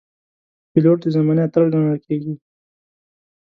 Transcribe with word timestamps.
پیلوټ 0.71 0.97
د 1.03 1.07
زمانې 1.15 1.41
اتل 1.45 1.63
ګڼل 1.73 1.97
کېږي. 2.05 2.33